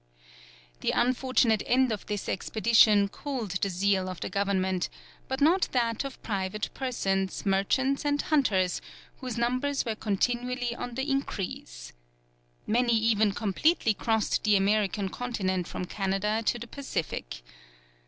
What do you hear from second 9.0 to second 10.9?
whose numbers were continually